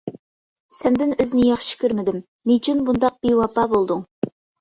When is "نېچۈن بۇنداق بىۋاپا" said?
2.53-3.67